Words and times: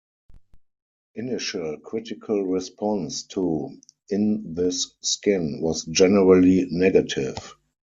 Initial 1.13 1.77
critical 1.77 2.41
response 2.47 3.21
to 3.27 3.79
"In 4.09 4.55
This 4.55 4.95
Skin" 5.01 5.59
was 5.61 5.85
generally 5.85 6.65
negative. 6.71 7.37